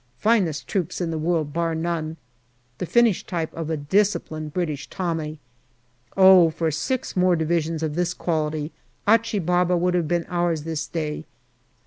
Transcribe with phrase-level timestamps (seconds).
[0.17, 2.17] Finest troops in the world, bar none.
[2.79, 5.37] The finished type of a disciplined British Tommy.
[6.17, 6.49] Oh!
[6.49, 8.71] for six more Divisions of this quality:
[9.07, 11.27] Achi Baba would have been ours this day.